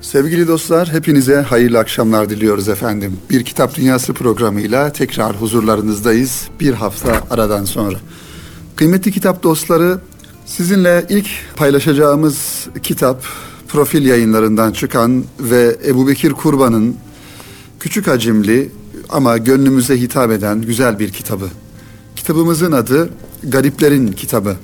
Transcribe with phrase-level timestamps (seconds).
[0.00, 3.16] Sevgili dostlar, hepinize hayırlı akşamlar diliyoruz efendim.
[3.30, 7.96] Bir Kitap Dünyası programıyla tekrar huzurlarınızdayız bir hafta aradan sonra.
[8.76, 9.98] Kıymetli kitap dostları,
[10.46, 11.26] sizinle ilk
[11.56, 13.24] paylaşacağımız kitap
[13.68, 16.96] profil yayınlarından çıkan ve Ebu Bekir Kurban'ın
[17.80, 18.70] küçük hacimli
[19.08, 21.48] ama gönlümüze hitap eden güzel bir kitabı.
[22.16, 23.10] Kitabımızın adı
[23.42, 24.56] Gariplerin Kitabı.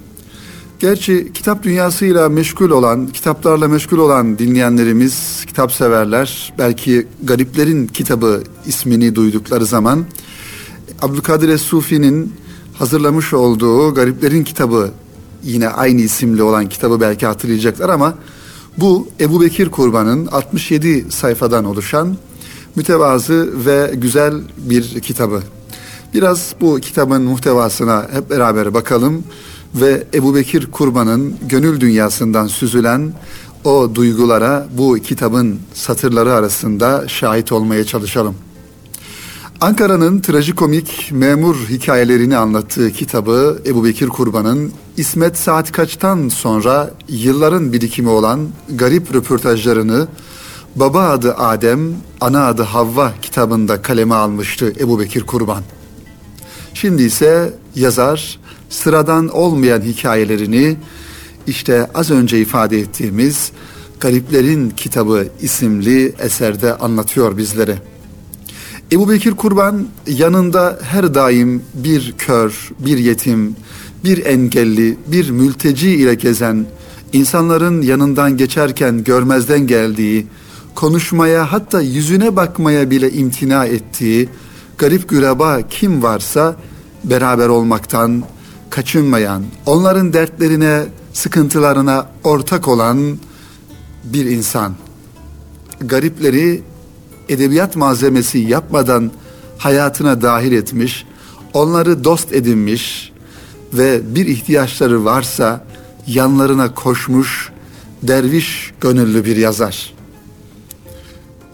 [0.78, 9.14] Gerçi kitap dünyasıyla meşgul olan, kitaplarla meşgul olan dinleyenlerimiz, kitap severler belki Gariplerin Kitabı ismini
[9.14, 10.04] duydukları zaman
[11.02, 12.32] Abdülkadir Es-Sufi'nin
[12.78, 14.90] hazırlamış olduğu Gariplerin Kitabı
[15.42, 18.14] yine aynı isimli olan kitabı belki hatırlayacaklar ama
[18.78, 22.16] bu Ebu Bekir Kurban'ın 67 sayfadan oluşan
[22.74, 25.42] mütevazı ve güzel bir kitabı.
[26.14, 29.24] Biraz bu kitabın muhtevasına hep beraber bakalım
[29.76, 33.12] ve Ebu Bekir Kurban'ın gönül dünyasından süzülen
[33.64, 38.34] o duygulara bu kitabın satırları arasında şahit olmaya çalışalım.
[39.60, 48.08] Ankara'nın trajikomik memur hikayelerini anlattığı kitabı Ebu Bekir Kurban'ın İsmet Saat Kaç'tan sonra yılların birikimi
[48.08, 50.08] olan garip röportajlarını
[50.76, 51.80] Baba adı Adem,
[52.20, 55.62] ana adı Havva kitabında kaleme almıştı Ebu Bekir Kurban.
[56.74, 58.38] Şimdi ise yazar
[58.70, 60.76] sıradan olmayan hikayelerini
[61.46, 63.52] işte az önce ifade ettiğimiz
[64.00, 67.78] Gariplerin Kitabı isimli eserde anlatıyor bizlere.
[68.92, 73.56] Ebu Bekir Kurban yanında her daim bir kör, bir yetim,
[74.04, 76.66] bir engelli, bir mülteci ile gezen,
[77.12, 80.26] insanların yanından geçerken görmezden geldiği,
[80.74, 84.28] konuşmaya hatta yüzüne bakmaya bile imtina ettiği
[84.78, 86.56] garip güreba kim varsa
[87.04, 88.22] beraber olmaktan
[88.76, 93.18] kaçınmayan, onların dertlerine, sıkıntılarına ortak olan
[94.04, 94.74] bir insan.
[95.80, 96.62] Garipleri
[97.28, 99.10] edebiyat malzemesi yapmadan
[99.58, 101.06] hayatına dahil etmiş,
[101.54, 103.12] onları dost edinmiş
[103.72, 105.64] ve bir ihtiyaçları varsa
[106.06, 107.52] yanlarına koşmuş
[108.02, 109.94] derviş gönüllü bir yazar.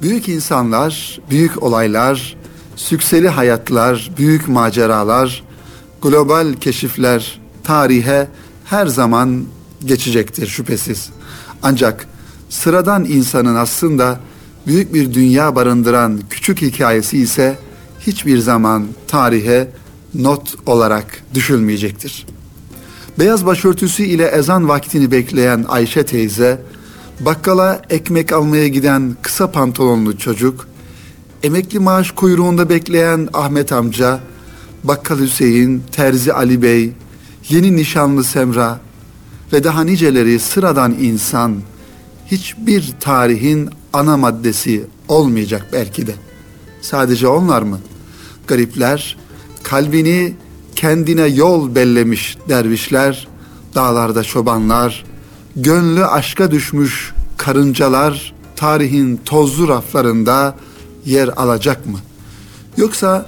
[0.02, 2.36] Büyük insanlar, büyük olaylar,
[2.76, 5.51] sükseli hayatlar, büyük maceralar,
[6.02, 8.28] global keşifler tarihe
[8.64, 9.44] her zaman
[9.84, 11.10] geçecektir şüphesiz.
[11.62, 12.06] Ancak
[12.48, 14.20] sıradan insanın aslında
[14.66, 17.58] büyük bir dünya barındıran küçük hikayesi ise
[18.00, 19.68] hiçbir zaman tarihe
[20.14, 22.26] not olarak düşülmeyecektir.
[23.18, 26.62] Beyaz başörtüsü ile ezan vaktini bekleyen Ayşe teyze,
[27.20, 30.68] bakkala ekmek almaya giden kısa pantolonlu çocuk,
[31.42, 34.20] emekli maaş kuyruğunda bekleyen Ahmet amca,
[34.84, 36.92] Bakkal Hüseyin, Terzi Ali Bey,
[37.48, 38.80] yeni nişanlı Semra
[39.52, 41.56] ve daha niceleri sıradan insan
[42.26, 46.14] hiçbir tarihin ana maddesi olmayacak belki de.
[46.80, 47.80] Sadece onlar mı?
[48.46, 49.16] Garipler,
[49.62, 50.34] kalbini
[50.76, 53.28] kendine yol bellemiş dervişler,
[53.74, 55.04] dağlarda çobanlar,
[55.56, 60.56] gönlü aşka düşmüş karıncalar tarihin tozlu raflarında
[61.04, 61.98] yer alacak mı?
[62.76, 63.26] Yoksa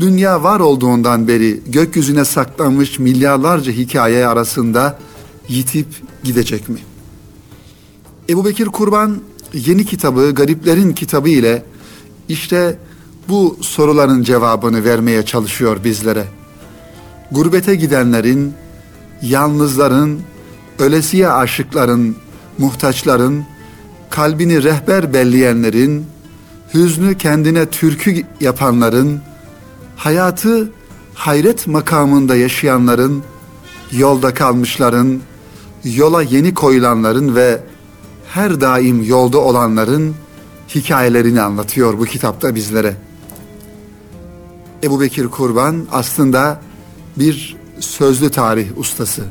[0.00, 4.98] dünya var olduğundan beri gökyüzüne saklanmış milyarlarca hikaye arasında
[5.48, 5.86] yitip
[6.24, 6.78] gidecek mi?
[8.28, 9.20] Ebu Bekir Kurban
[9.52, 11.62] yeni kitabı Gariplerin kitabı ile
[12.28, 12.78] işte
[13.28, 16.24] bu soruların cevabını vermeye çalışıyor bizlere.
[17.30, 18.52] Gurbete gidenlerin,
[19.22, 20.20] yalnızların,
[20.78, 22.16] ölesiye aşıkların,
[22.58, 23.44] muhtaçların,
[24.10, 26.06] kalbini rehber belleyenlerin,
[26.74, 29.20] hüznü kendine türkü yapanların,
[29.96, 30.70] hayatı
[31.14, 33.22] hayret makamında yaşayanların,
[33.92, 35.20] yolda kalmışların,
[35.84, 37.60] yola yeni koyulanların ve
[38.28, 40.14] her daim yolda olanların
[40.74, 42.96] hikayelerini anlatıyor bu kitapta bizlere.
[44.82, 46.60] Ebu Bekir Kurban aslında
[47.16, 49.22] bir sözlü tarih ustası.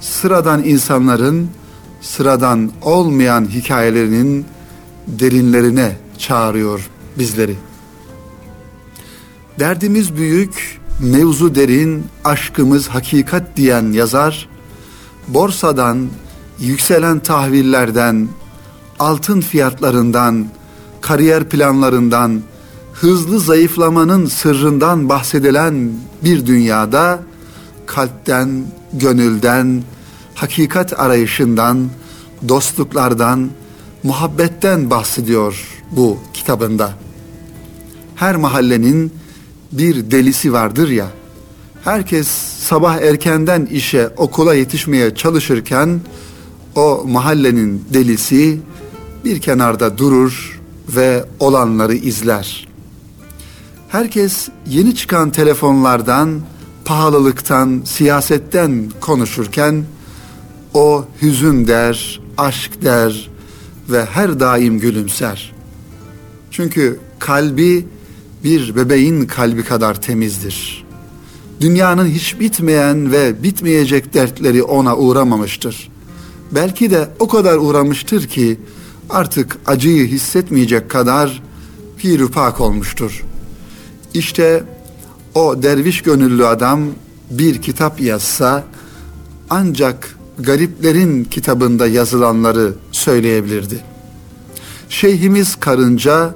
[0.00, 1.50] Sıradan insanların
[2.00, 4.46] sıradan olmayan hikayelerinin
[5.06, 7.56] derinlerine çağırıyor bizleri.
[9.58, 14.48] Derdimiz büyük, mevzu derin, aşkımız hakikat diyen yazar,
[15.28, 16.08] borsadan,
[16.60, 18.28] yükselen tahvillerden,
[18.98, 20.46] altın fiyatlarından,
[21.00, 22.40] kariyer planlarından,
[22.92, 25.92] hızlı zayıflamanın sırrından bahsedilen
[26.24, 27.18] bir dünyada
[27.86, 29.82] kalpten, gönülden,
[30.34, 31.88] hakikat arayışından,
[32.48, 33.50] dostluklardan,
[34.02, 36.92] muhabbetten bahsediyor bu kitabında.
[38.14, 39.12] Her mahallenin
[39.72, 41.06] bir delisi vardır ya.
[41.84, 42.28] Herkes
[42.58, 46.00] sabah erkenden işe, okula yetişmeye çalışırken
[46.76, 48.60] o mahallenin delisi
[49.24, 52.68] bir kenarda durur ve olanları izler.
[53.88, 56.40] Herkes yeni çıkan telefonlardan,
[56.84, 59.84] pahalılıktan, siyasetten konuşurken
[60.74, 63.30] o hüzün der, aşk der
[63.88, 65.52] ve her daim gülümser.
[66.50, 67.86] Çünkü kalbi
[68.44, 70.86] bir bebeğin kalbi kadar temizdir.
[71.60, 75.88] Dünyanın hiç bitmeyen ve bitmeyecek dertleri ona uğramamıştır.
[76.52, 78.60] Belki de o kadar uğramıştır ki
[79.10, 81.42] artık acıyı hissetmeyecek kadar
[81.98, 83.24] pirupak olmuştur.
[84.14, 84.64] İşte
[85.34, 86.80] o derviş gönüllü adam
[87.30, 88.64] bir kitap yazsa
[89.50, 93.80] ancak gariplerin kitabında yazılanları söyleyebilirdi.
[94.88, 96.34] Şeyhimiz karınca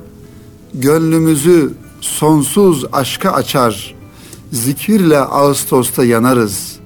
[0.74, 1.72] gönlümüzü
[2.02, 3.94] sonsuz aşka açar.
[4.52, 6.76] Zikirle Ağustos'ta yanarız.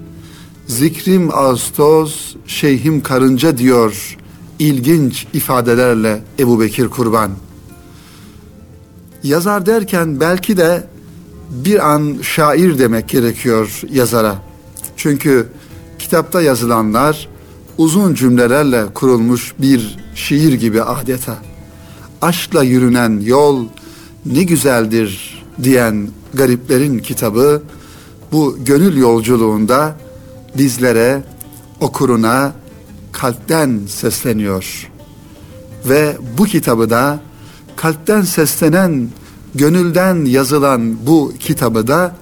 [0.66, 4.16] Zikrim Ağustos, şeyhim karınca diyor
[4.58, 7.30] ilginç ifadelerle Ebu Bekir Kurban.
[9.22, 10.86] Yazar derken belki de
[11.50, 14.36] bir an şair demek gerekiyor yazara.
[14.96, 15.48] Çünkü
[15.98, 17.28] kitapta yazılanlar
[17.78, 21.38] uzun cümlelerle kurulmuş bir şiir gibi adeta.
[22.22, 23.64] Aşkla yürünen yol
[24.32, 27.62] ne güzeldir diyen gariplerin kitabı
[28.32, 29.96] bu gönül yolculuğunda
[30.58, 31.22] bizlere,
[31.80, 32.52] okuruna
[33.12, 34.90] kalpten sesleniyor.
[35.88, 37.20] Ve bu kitabı da
[37.76, 39.08] kalpten seslenen,
[39.54, 42.16] gönülden yazılan bu kitabı da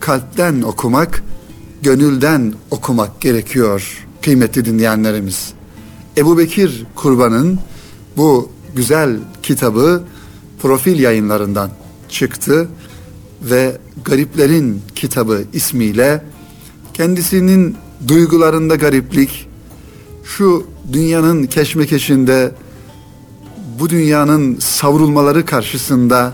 [0.00, 1.22] kalpten okumak,
[1.82, 5.52] gönülden okumak gerekiyor kıymetli dinleyenlerimiz.
[6.16, 7.58] Ebu Bekir Kurban'ın
[8.16, 10.02] bu güzel kitabı
[10.62, 11.70] profil yayınlarından
[12.08, 12.68] çıktı
[13.42, 16.22] ve Gariplerin Kitabı ismiyle
[16.94, 17.76] kendisinin
[18.08, 19.48] duygularında gariplik,
[20.24, 22.52] şu dünyanın keşmekeşinde,
[23.80, 26.32] bu dünyanın savrulmaları karşısında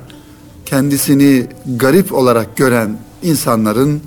[0.66, 1.46] kendisini
[1.76, 4.00] garip olarak gören insanların,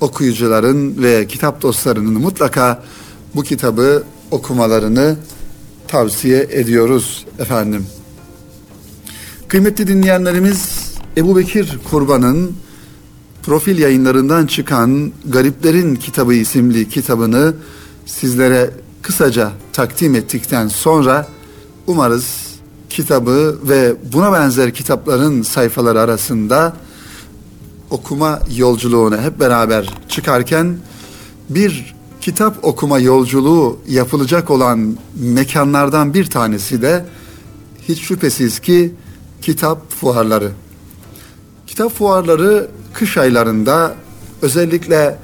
[0.00, 2.82] okuyucuların ve kitap dostlarının mutlaka
[3.34, 5.16] bu kitabı okumalarını
[5.88, 7.86] tavsiye ediyoruz efendim.
[9.48, 12.56] Kıymetli dinleyenlerimiz Ebu Bekir Kurban'ın
[13.42, 17.54] profil yayınlarından çıkan Gariplerin Kitabı isimli kitabını
[18.06, 18.70] sizlere
[19.02, 21.28] kısaca takdim ettikten sonra
[21.86, 22.26] umarız
[22.90, 26.76] kitabı ve buna benzer kitapların sayfaları arasında
[27.90, 30.76] okuma yolculuğuna hep beraber çıkarken
[31.50, 37.04] bir kitap okuma yolculuğu yapılacak olan mekanlardan bir tanesi de
[37.88, 38.94] hiç şüphesiz ki
[39.46, 40.50] kitap fuarları.
[41.66, 43.94] Kitap fuarları kış aylarında
[44.42, 45.18] özellikle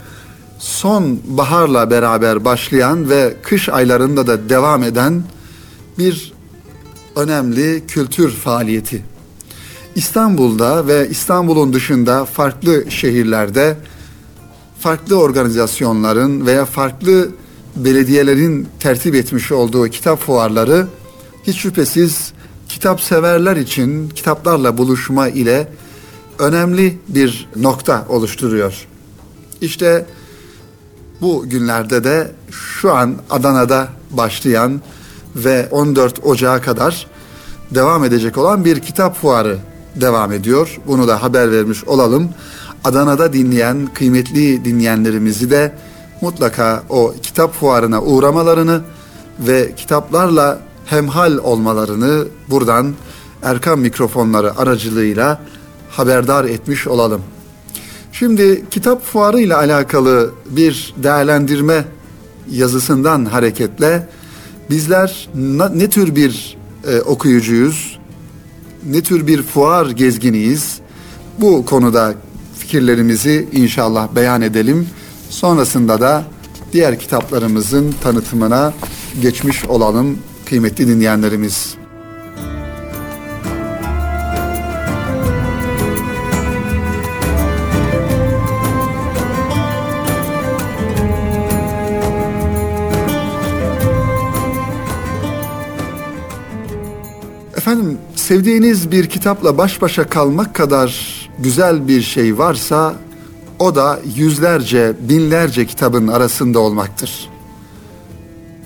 [0.59, 5.23] son baharla beraber başlayan ve kış aylarında da devam eden
[5.99, 6.33] bir
[7.17, 9.05] önemli kültür faaliyeti.
[9.95, 13.77] İstanbul'da ve İstanbul'un dışında farklı şehirlerde
[14.81, 17.31] farklı organizasyonların veya farklı
[17.77, 20.87] belediyelerin tertip etmiş olduğu kitap fuarları
[21.47, 22.33] hiç şüphesiz
[22.73, 25.69] kitap severler için kitaplarla buluşma ile
[26.39, 28.87] önemli bir nokta oluşturuyor.
[29.61, 30.07] İşte
[31.21, 34.81] bu günlerde de şu an Adana'da başlayan
[35.37, 37.07] ve 14 Ocağı kadar
[37.71, 39.59] devam edecek olan bir kitap fuarı
[39.97, 40.81] devam ediyor.
[40.87, 42.29] Bunu da haber vermiş olalım.
[42.85, 45.75] Adana'da dinleyen kıymetli dinleyenlerimizi de
[46.21, 48.81] mutlaka o kitap fuarına uğramalarını
[49.39, 52.95] ve kitaplarla hemhal olmalarını buradan
[53.43, 55.41] Erkan mikrofonları aracılığıyla
[55.91, 57.23] haberdar etmiş olalım.
[58.13, 61.85] Şimdi kitap fuarı ile alakalı bir değerlendirme
[62.51, 64.09] yazısından hareketle
[64.71, 65.29] bizler
[65.75, 66.57] ne tür bir
[66.89, 67.99] e, okuyucuyuz,
[68.91, 70.81] ne tür bir fuar gezginiyiz
[71.39, 72.15] bu konuda
[72.59, 74.89] fikirlerimizi inşallah beyan edelim.
[75.31, 76.25] Sonrasında da
[76.73, 78.73] diğer kitaplarımızın tanıtımına
[79.23, 80.19] geçmiş olalım
[80.53, 81.75] kıymetli dinleyenlerimiz.
[97.57, 102.95] Efendim sevdiğiniz bir kitapla baş başa kalmak kadar güzel bir şey varsa
[103.59, 107.32] o da yüzlerce, binlerce kitabın arasında olmaktır.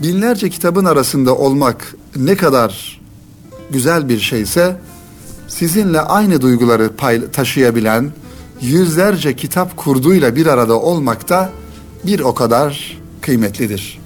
[0.02, 3.00] Binlerce kitabın arasında olmak ne kadar
[3.70, 4.76] güzel bir şeyse
[5.48, 6.90] sizinle aynı duyguları
[7.32, 8.12] taşıyabilen
[8.60, 11.50] yüzlerce kitap kurduyla bir arada olmak da
[12.06, 13.98] bir o kadar kıymetlidir.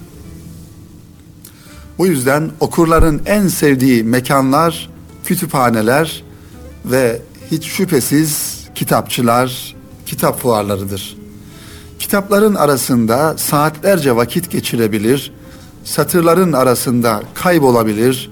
[1.97, 4.89] Bu yüzden okurların en sevdiği mekanlar
[5.25, 6.23] kütüphaneler
[6.85, 7.21] ve
[7.51, 11.17] hiç şüphesiz kitapçılar, kitap fuarlarıdır.
[11.99, 15.31] Kitapların arasında saatlerce vakit geçirebilir,
[15.83, 18.31] satırların arasında kaybolabilir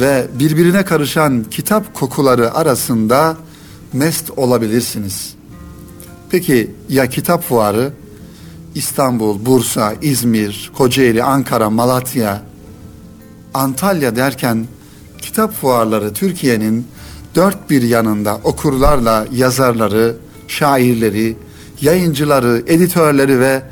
[0.00, 3.36] ve birbirine karışan kitap kokuları arasında
[3.92, 5.34] mest olabilirsiniz.
[6.30, 7.92] Peki ya kitap fuarı?
[8.74, 12.42] İstanbul, Bursa, İzmir, Kocaeli, Ankara, Malatya,
[13.54, 14.66] Antalya derken
[15.22, 16.86] kitap fuarları Türkiye'nin
[17.34, 20.16] dört bir yanında okurlarla yazarları,
[20.48, 21.36] şairleri,
[21.80, 23.62] yayıncıları, editörleri ve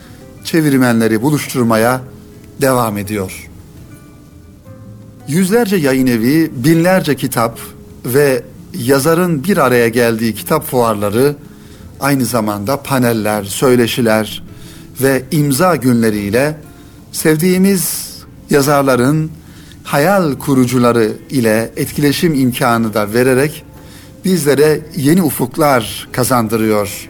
[0.44, 2.00] çevirmenleri buluşturmaya
[2.60, 3.48] devam ediyor.
[5.28, 7.58] Yüzlerce yayın evi, binlerce kitap
[8.04, 8.42] ve
[8.78, 11.36] yazarın bir araya geldiği kitap fuarları
[12.00, 14.42] aynı zamanda paneller, söyleşiler
[15.02, 16.56] ve imza günleriyle
[17.12, 18.14] sevdiğimiz
[18.50, 19.30] yazarların
[19.84, 23.64] hayal kurucuları ile etkileşim imkanı da vererek
[24.24, 27.08] bizlere yeni ufuklar kazandırıyor.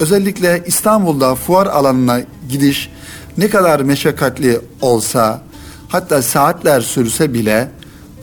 [0.00, 2.90] Özellikle İstanbul'da fuar alanına gidiş
[3.38, 5.42] ne kadar meşakkatli olsa
[5.88, 7.70] hatta saatler sürse bile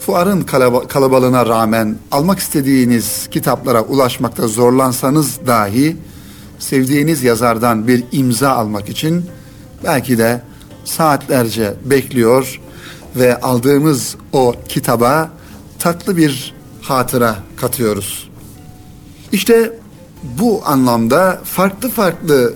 [0.00, 0.42] fuarın
[0.88, 5.96] kalabalığına rağmen almak istediğiniz kitaplara ulaşmakta zorlansanız dahi
[6.58, 9.26] sevdiğiniz yazardan bir imza almak için
[9.84, 10.42] belki de
[10.84, 12.60] saatlerce bekliyor
[13.16, 15.30] ve aldığımız o kitaba
[15.78, 18.30] tatlı bir hatıra katıyoruz.
[19.32, 19.78] İşte
[20.38, 22.54] bu anlamda farklı farklı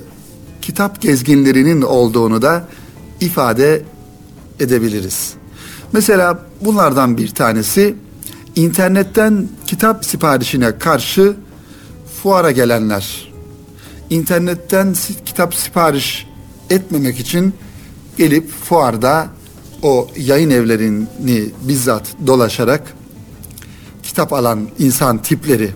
[0.69, 2.69] kitap gezginlerinin olduğunu da
[3.21, 3.83] ifade
[4.61, 5.35] edebiliriz.
[5.93, 7.95] Mesela bunlardan bir tanesi
[8.57, 11.37] internetten kitap siparişine karşı
[12.23, 13.33] fuara gelenler.
[14.11, 14.95] İnternetten
[15.25, 16.27] kitap sipariş
[16.71, 17.55] etmemek için
[18.17, 19.29] gelip fuarda
[19.83, 22.95] o yayın evlerini bizzat dolaşarak
[24.03, 25.71] kitap alan insan tipleri.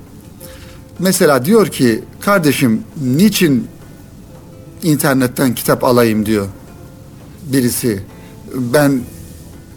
[0.98, 3.71] Mesela diyor ki kardeşim niçin
[4.82, 6.46] internetten kitap alayım diyor
[7.42, 8.00] birisi.
[8.54, 9.00] Ben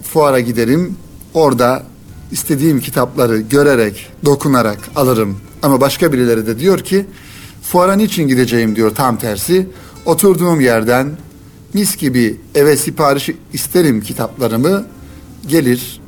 [0.03, 0.97] fuara giderim
[1.33, 1.83] orada
[2.31, 5.37] istediğim kitapları görerek, dokunarak alırım.
[5.63, 7.05] Ama başka birileri de diyor ki
[7.61, 9.67] fuara niçin gideceğim diyor tam tersi.
[10.05, 11.17] Oturduğum yerden
[11.73, 14.85] mis gibi eve sipariş isterim kitaplarımı
[15.47, 16.01] gelir.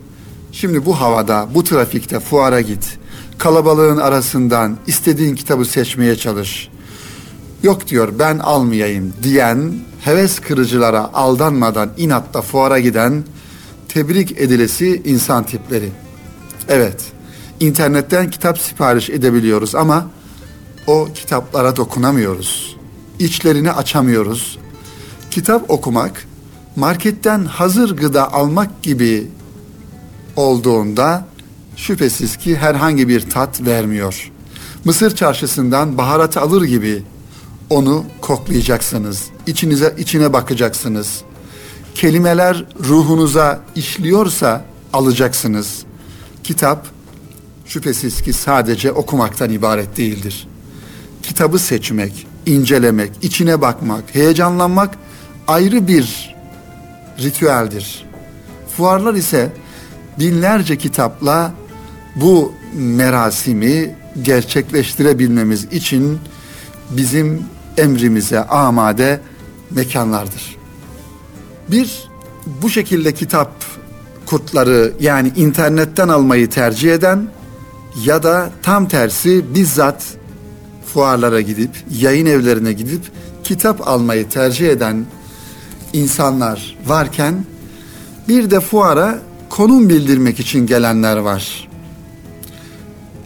[0.52, 2.98] Şimdi bu havada, bu trafikte fuara git.
[3.38, 6.70] Kalabalığın arasından istediğin kitabı seçmeye çalış.
[7.64, 13.24] Yok diyor ben almayayım diyen heves kırıcılara aldanmadan inatla fuara giden
[13.88, 15.90] tebrik edilesi insan tipleri.
[16.68, 17.06] Evet,
[17.60, 20.08] internetten kitap sipariş edebiliyoruz ama
[20.88, 22.78] o kitaplara dokunamıyoruz.
[23.20, 24.60] İçlerini açamıyoruz,
[25.32, 26.28] kitap okumak
[26.76, 29.28] marketten hazır gıda almak gibi
[30.36, 31.28] olduğunda
[31.76, 34.32] şüphesiz ki herhangi bir tat vermiyor.
[34.86, 37.04] Mısır çarşısından baharat alır gibi
[37.70, 39.26] onu koklayacaksınız.
[39.48, 41.22] İçinize içine bakacaksınız.
[41.96, 45.84] Kelimeler ruhunuza işliyorsa alacaksınız.
[46.44, 46.88] Kitap
[47.66, 50.48] şüphesiz ki sadece okumaktan ibaret değildir.
[51.24, 54.96] Kitabı seçmek, incelemek, içine bakmak, heyecanlanmak
[55.48, 56.36] ayrı bir
[57.20, 58.06] ritüeldir.
[58.78, 59.52] Fuarlar ise
[60.20, 61.54] binlerce kitapla
[62.16, 66.20] bu merasimi gerçekleştirebilmemiz için
[66.90, 67.44] bizim
[67.78, 69.22] emrimize amade
[69.72, 70.58] mekanlardır.
[71.72, 72.10] Bir
[72.62, 73.52] bu şekilde kitap
[74.26, 77.28] kurtları yani internetten almayı tercih eden
[78.06, 80.04] ya da tam tersi bizzat
[80.86, 83.02] fuarlara gidip yayın evlerine gidip
[83.44, 85.06] kitap almayı tercih eden
[85.94, 87.46] insanlar varken
[88.28, 89.20] bir de fuara
[89.50, 91.70] konum bildirmek için gelenler var.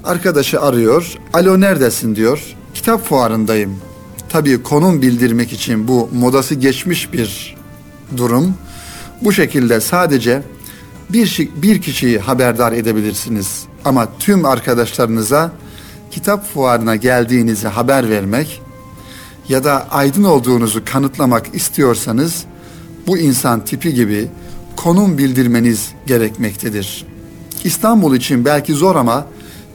[0.04, 1.16] Arkadaşı arıyor.
[1.34, 2.56] Alo neredesin diyor.
[2.74, 3.91] Kitap fuarındayım.
[4.32, 7.56] Tabii konum bildirmek için bu modası geçmiş bir
[8.18, 8.56] durum.
[9.22, 10.44] Bu şekilde sadece
[11.10, 13.64] bir, bir kişiyi haberdar edebilirsiniz.
[13.86, 15.52] Ama tüm arkadaşlarınıza
[16.12, 18.62] kitap fuarına geldiğinizi haber vermek
[19.50, 22.44] ya da aydın olduğunuzu kanıtlamak istiyorsanız
[23.08, 24.28] bu insan tipi gibi
[24.76, 27.06] konum bildirmeniz gerekmektedir.
[27.64, 29.28] İstanbul için belki zor ama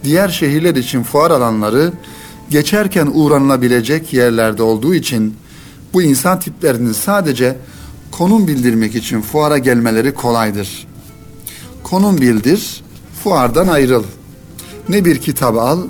[0.04, 1.92] diğer şehirler için fuar alanları
[2.50, 5.34] geçerken uğranılabilecek yerlerde olduğu için
[5.92, 7.56] bu insan tiplerinin sadece
[8.10, 10.86] konum bildirmek için fuara gelmeleri kolaydır.
[11.82, 12.82] Konum bildir,
[13.22, 14.04] fuardan ayrıl.
[14.88, 15.82] Ne bir kitap al,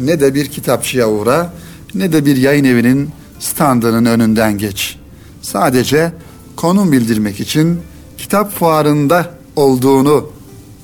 [0.00, 1.52] ne de bir kitapçıya uğra,
[1.94, 4.96] ne de bir yayın evinin standının önünden geç.
[5.42, 6.12] Sadece
[6.56, 7.80] konum bildirmek için
[8.18, 10.30] kitap fuarında olduğunu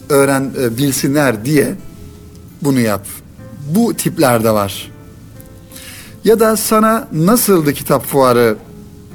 [0.09, 1.75] öğren e, bilsinler diye
[2.63, 3.07] bunu yap.
[3.75, 4.91] Bu tipler de var.
[6.25, 8.57] Ya da sana nasıldı kitap fuarı?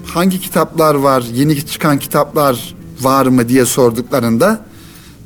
[0.06, 1.24] Hangi kitaplar var?
[1.34, 4.66] Yeni çıkan kitaplar var mı diye sorduklarında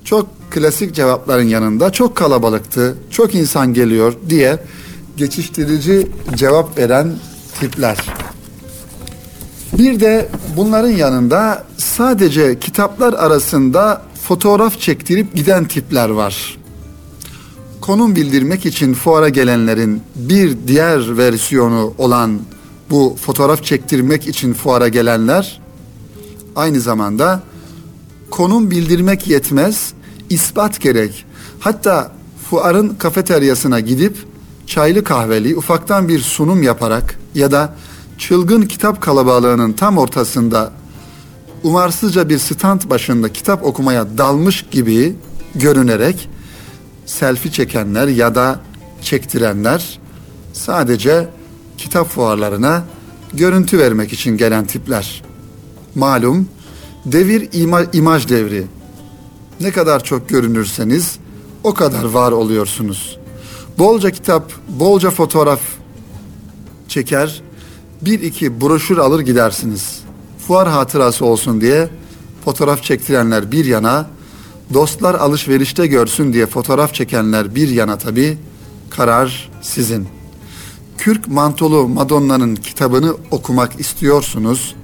[0.05, 4.59] çok klasik cevapların yanında çok kalabalıktı, çok insan geliyor diye
[5.17, 7.13] geçiştirici cevap veren
[7.59, 7.97] tipler.
[9.77, 16.57] Bir de bunların yanında sadece kitaplar arasında fotoğraf çektirip giden tipler var.
[17.81, 22.39] Konum bildirmek için fuara gelenlerin bir diğer versiyonu olan
[22.89, 25.61] bu fotoğraf çektirmek için fuara gelenler
[26.55, 27.43] aynı zamanda
[28.29, 29.93] konum bildirmek yetmez,
[30.29, 31.25] ispat gerek.
[31.59, 32.11] Hatta
[32.49, 34.17] fuarın kafeteryasına gidip
[34.67, 37.75] çaylı kahveli ufaktan bir sunum yaparak ya da
[38.17, 40.71] çılgın kitap kalabalığının tam ortasında
[41.63, 45.15] umarsızca bir stand başında kitap okumaya dalmış gibi
[45.55, 46.29] görünerek
[47.07, 48.59] selfie çekenler ya da
[49.01, 49.99] çektirenler
[50.53, 51.29] sadece
[51.77, 52.83] kitap fuarlarına
[53.33, 55.23] görüntü vermek için gelen tipler.
[55.95, 56.49] Malum
[57.05, 58.65] devir ima, imaj devri.
[59.59, 61.19] Ne kadar çok görünürseniz
[61.63, 63.17] o kadar var oluyorsunuz.
[63.77, 65.59] Bolca kitap, bolca fotoğraf
[66.87, 67.41] çeker,
[68.01, 69.99] bir iki broşür alır gidersiniz.
[70.47, 71.89] Fuar hatırası olsun diye
[72.45, 74.07] fotoğraf çektirenler bir yana,
[74.73, 78.37] dostlar alışverişte görsün diye fotoğraf çekenler bir yana tabi
[78.89, 80.07] karar sizin.
[80.97, 84.75] Kürk mantolu Madonna'nın kitabını okumak istiyorsunuz.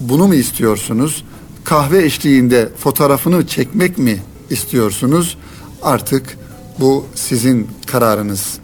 [0.00, 1.24] Bunu mu istiyorsunuz?
[1.64, 4.18] Kahve eşliğinde fotoğrafını çekmek mi
[4.50, 5.38] istiyorsunuz?
[5.82, 6.38] Artık
[6.80, 8.58] bu sizin kararınız.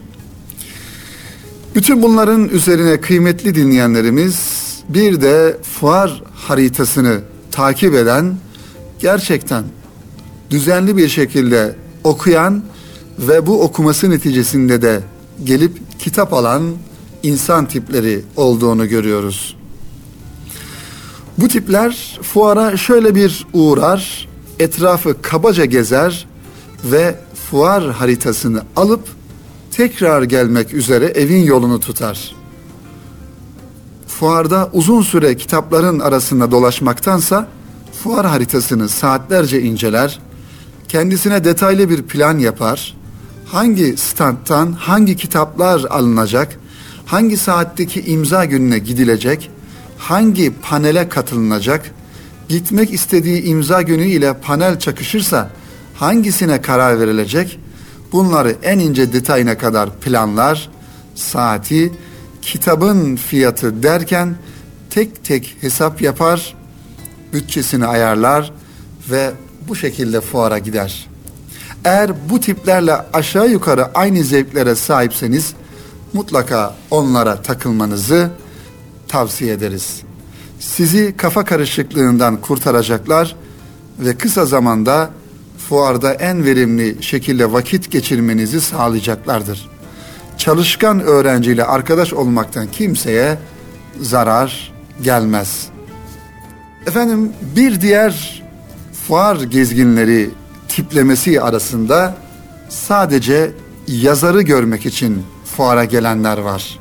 [1.75, 7.21] Bütün bunların üzerine kıymetli dinleyenlerimiz bir de fuar haritasını
[7.51, 8.37] takip eden
[8.99, 9.65] gerçekten
[10.51, 12.63] düzenli bir şekilde okuyan
[13.19, 15.01] ve bu okuması neticesinde de
[15.45, 16.63] gelip kitap alan
[17.23, 19.57] insan tipleri olduğunu görüyoruz.
[21.39, 26.27] Bu tipler fuara şöyle bir uğrar, etrafı kabaca gezer
[26.85, 27.15] ve
[27.51, 29.09] fuar haritasını alıp
[29.71, 32.35] tekrar gelmek üzere evin yolunu tutar.
[34.07, 37.49] Fuarda uzun süre kitapların arasında dolaşmaktansa
[38.03, 40.21] fuar haritasını saatlerce inceler,
[40.89, 42.97] kendisine detaylı bir plan yapar,
[43.47, 46.59] hangi standtan hangi kitaplar alınacak,
[47.07, 49.51] hangi saatteki imza gününe gidilecek,
[49.99, 51.91] hangi panele katılınacak,
[52.49, 55.51] gitmek istediği imza günü ile panel çakışırsa
[55.95, 57.61] hangisine karar verilecek?
[58.13, 60.69] Bunları en ince detayına kadar planlar,
[61.15, 61.93] saati,
[62.43, 64.37] kitabın fiyatı derken
[64.91, 66.57] tek tek hesap yapar,
[67.33, 68.53] bütçesini ayarlar
[69.11, 69.33] ve
[69.69, 71.07] bu şekilde fuara gider.
[71.85, 75.55] Eğer bu tiplerle aşağı yukarı aynı zevklere sahipseniz
[76.13, 78.31] mutlaka onlara takılmanızı
[79.09, 80.03] tavsiye ederiz.
[80.61, 83.37] Sizi kafa karışıklığından kurtaracaklar
[83.99, 85.11] ve kısa zamanda
[85.69, 89.69] fuarda en verimli şekilde vakit geçirmenizi sağlayacaklardır.
[90.39, 93.39] Çalışkan öğrenciyle arkadaş olmaktan kimseye
[94.01, 95.69] zarar gelmez.
[96.87, 98.43] Efendim bir diğer
[99.09, 100.31] fuar gezginleri
[100.69, 102.15] tiplemesi arasında
[102.69, 103.53] sadece
[103.87, 106.79] yazarı görmek için fuara gelenler var.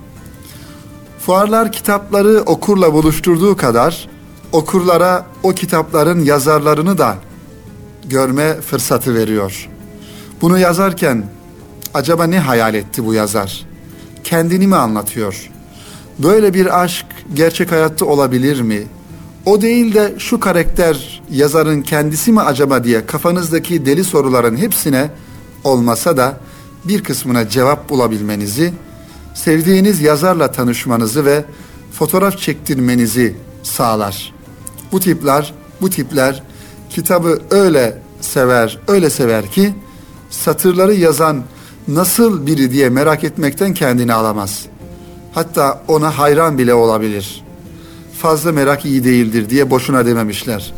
[1.19, 4.09] Fuarlar kitapları okurla buluşturduğu kadar
[4.51, 7.15] okurlara o kitapların yazarlarını da
[8.05, 9.69] görme fırsatı veriyor.
[10.41, 11.25] Bunu yazarken
[11.93, 13.65] acaba ne hayal etti bu yazar?
[14.23, 15.49] Kendini mi anlatıyor?
[16.19, 18.83] Böyle bir aşk gerçek hayatta olabilir mi?
[19.45, 25.09] O değil de şu karakter yazarın kendisi mi acaba diye kafanızdaki deli soruların hepsine
[25.63, 26.37] olmasa da
[26.85, 28.73] bir kısmına cevap bulabilmenizi,
[29.33, 31.45] sevdiğiniz yazarla tanışmanızı ve
[31.91, 34.33] fotoğraf çektirmenizi sağlar.
[34.91, 36.43] Bu tipler, bu tipler
[36.89, 39.73] kitabı öyle sever, öyle sever ki
[40.29, 41.43] satırları yazan
[41.87, 44.65] nasıl biri diye merak etmekten kendini alamaz.
[45.33, 47.43] Hatta ona hayran bile olabilir.
[48.21, 50.73] Fazla merak iyi değildir diye boşuna dememişler.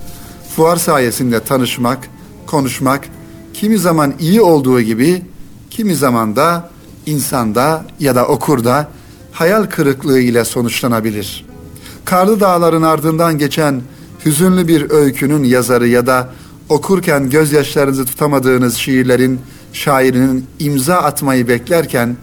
[0.58, 2.10] Fuar sayesinde tanışmak,
[2.46, 3.06] konuşmak
[3.54, 5.22] kimi zaman iyi olduğu gibi
[5.70, 6.70] kimi zaman da
[7.06, 8.90] insanda ya da okurda
[9.32, 11.46] hayal kırıklığı ile sonuçlanabilir.
[12.06, 13.82] Karlı dağların ardından geçen
[14.26, 16.30] hüzünlü bir öykünün yazarı ya da
[16.70, 19.40] okurken gözyaşlarınızı tutamadığınız şiirlerin
[19.74, 22.18] şairinin imza atmayı beklerken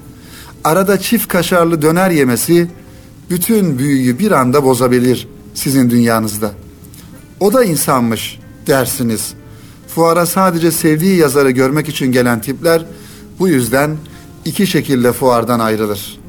[0.65, 2.71] arada çift kaşarlı döner yemesi
[3.31, 6.64] bütün büyüyü bir anda bozabilir sizin dünyanızda.
[7.45, 9.35] O da insanmış dersiniz.
[9.89, 12.85] fuara sadece sevdiği yazarı görmek için gelen tipler
[13.39, 13.97] bu yüzden
[14.45, 16.21] iki şekilde fuardan ayrılır.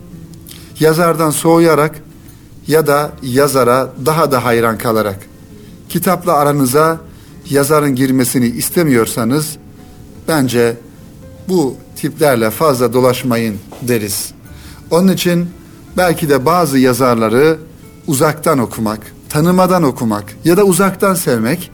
[0.79, 1.95] Yazardan soğuyarak
[2.67, 5.19] ya da yazara daha da hayran kalarak.
[5.89, 6.99] Kitapla aranıza
[7.49, 9.57] yazarın girmesini istemiyorsanız
[10.27, 10.77] bence
[11.49, 14.31] bu tiplerle fazla dolaşmayın deriz.
[14.91, 15.49] Onun için
[15.97, 17.57] belki de bazı yazarları
[18.07, 21.71] uzaktan okumak, tanımadan okumak ya da uzaktan sevmek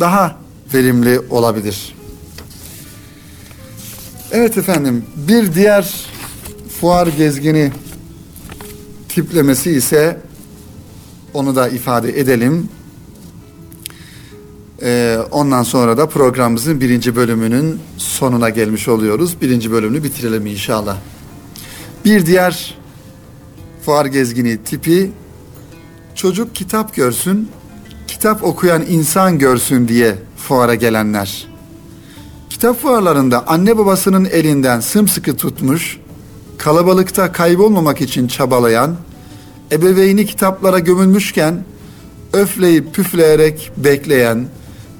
[0.00, 0.36] daha
[0.74, 1.94] verimli olabilir.
[4.32, 5.94] Evet efendim bir diğer
[6.80, 7.72] fuar gezgini
[9.08, 10.20] tiplemesi ise
[11.34, 12.68] onu da ifade edelim.
[14.82, 19.40] Ee, ondan sonra da programımızın birinci bölümünün sonuna gelmiş oluyoruz.
[19.40, 20.96] Birinci bölümünü bitirelim inşallah.
[22.04, 22.74] Bir diğer
[23.84, 25.10] fuar gezgini tipi
[26.18, 27.48] çocuk kitap görsün,
[28.08, 31.48] kitap okuyan insan görsün diye fuara gelenler.
[32.50, 35.98] Kitap fuarlarında anne babasının elinden sımsıkı tutmuş,
[36.58, 38.96] kalabalıkta kaybolmamak için çabalayan,
[39.72, 41.64] ebeveyni kitaplara gömülmüşken
[42.32, 44.48] öfleyip püfleyerek bekleyen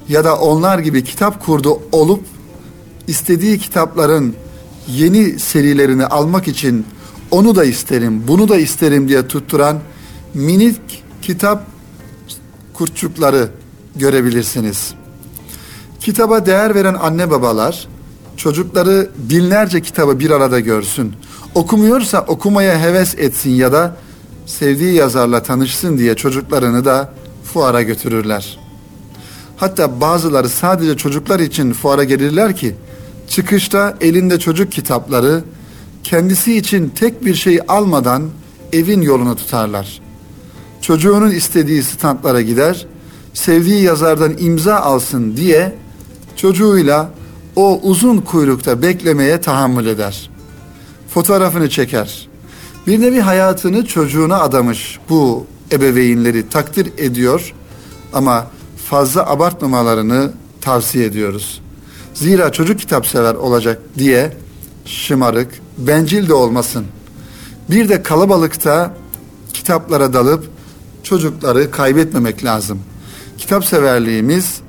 [0.09, 2.23] ya da onlar gibi kitap kurdu olup
[3.07, 4.35] istediği kitapların
[4.87, 6.85] yeni serilerini almak için
[7.31, 9.79] onu da isterim, bunu da isterim diye tutturan
[10.33, 11.63] minik kitap
[12.73, 13.49] kurtçukları
[13.95, 14.93] görebilirsiniz.
[15.99, 17.87] Kitaba değer veren anne babalar
[18.37, 21.13] çocukları binlerce kitabı bir arada görsün.
[21.55, 23.95] Okumuyorsa okumaya heves etsin ya da
[24.45, 27.13] sevdiği yazarla tanışsın diye çocuklarını da
[27.53, 28.59] fuara götürürler.
[29.57, 32.75] Hatta bazıları sadece çocuklar için fuara gelirler ki
[33.27, 35.43] çıkışta elinde çocuk kitapları
[36.03, 38.29] kendisi için tek bir şey almadan
[38.73, 40.08] evin yolunu tutarlar.
[40.89, 42.85] Çocuğunun istediği standlara gider,
[43.33, 45.75] sevdiği yazardan imza alsın diye
[46.35, 47.09] çocuğuyla
[47.55, 50.29] o uzun kuyrukta beklemeye tahammül eder.
[51.09, 52.27] Fotoğrafını çeker.
[52.87, 57.53] Bir nevi hayatını çocuğuna adamış bu ebeveynleri takdir ediyor
[58.13, 58.47] ama
[58.89, 61.61] fazla abartmamalarını tavsiye ediyoruz.
[62.13, 64.33] Zira çocuk kitap sever olacak diye
[64.85, 66.85] şımarık, bencil de olmasın.
[67.71, 68.93] Bir de kalabalıkta
[69.53, 70.58] kitaplara dalıp
[71.09, 72.79] çocukları kaybetmemek lazım.
[73.37, 74.61] Kitap severliğimiz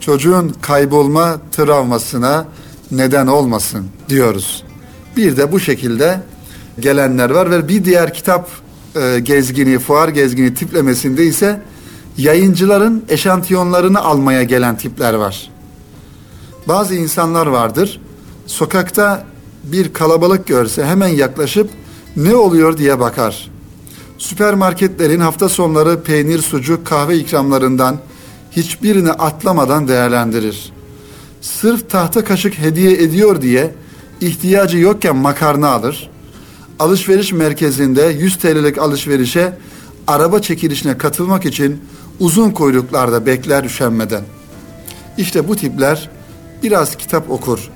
[0.00, 2.46] çocuğun kaybolma travmasına
[2.90, 4.64] neden olmasın diyoruz.
[5.16, 6.20] Bir de bu şekilde
[6.80, 8.48] gelenler var ve bir diğer kitap
[8.96, 11.60] e, gezgini, fuar gezgini tiplemesinde ise
[12.16, 15.50] yayıncıların eşantiyonlarını almaya gelen tipler var.
[16.68, 18.00] Bazı insanlar vardır,
[18.46, 19.26] sokakta
[19.64, 21.70] bir kalabalık görse hemen yaklaşıp
[22.16, 23.53] ne oluyor diye bakar.
[24.24, 27.98] Süpermarketlerin hafta sonları peynir, sucuk, kahve ikramlarından
[28.52, 30.72] hiçbirini atlamadan değerlendirir.
[31.40, 33.74] Sırf tahta kaşık hediye ediyor diye
[34.20, 36.10] ihtiyacı yokken makarna alır.
[36.78, 39.58] Alışveriş merkezinde 100 TL'lik alışverişe
[40.06, 41.80] araba çekilişine katılmak için
[42.20, 44.22] uzun kuyruklarda bekler üşenmeden.
[45.18, 46.10] İşte bu tipler
[46.62, 47.70] biraz kitap okur,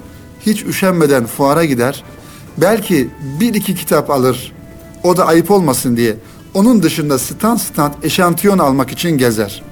[0.47, 2.05] hiç üşenmeden fuara gider,
[2.59, 4.53] belki bir iki kitap alır,
[5.03, 6.17] o da ayıp olmasın diye.
[6.55, 9.63] Onun dışında stand stand eşantiyon almak için gezer.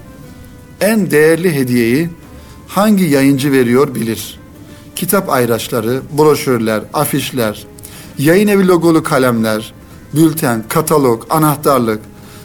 [0.80, 2.10] En değerli hediyeyi
[2.68, 4.40] hangi yayıncı veriyor bilir.
[4.96, 7.66] Kitap ayraçları, broşürler, afişler,
[8.18, 9.74] yayın evi logolu kalemler,
[10.14, 12.00] bülten, katalog, anahtarlık,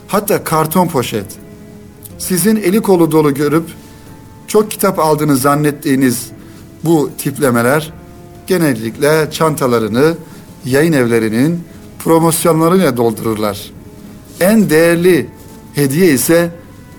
[0.07, 1.25] hatta karton poşet.
[2.17, 3.65] Sizin eli kolu dolu görüp
[4.47, 6.27] çok kitap aldığını zannettiğiniz
[6.83, 7.93] bu tiplemeler
[8.47, 10.17] genellikle çantalarını
[10.65, 11.63] yayın evlerinin
[11.99, 13.71] promosyonlarıyla doldururlar.
[14.41, 15.29] En değerli
[15.75, 16.51] hediye ise